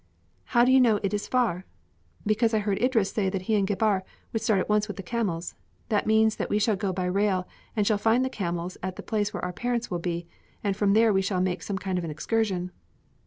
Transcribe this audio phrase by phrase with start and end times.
[0.45, 1.63] "How do you know it is far?"
[2.25, 4.01] "Because I heard Idris say that he and Gebhr
[4.33, 5.53] would start at once with the camels.
[5.89, 9.03] That means that we shall go by rail and shall find the camels at the
[9.03, 10.25] place where our parents will be,
[10.63, 12.71] and from there we shall make some kind of an excursion."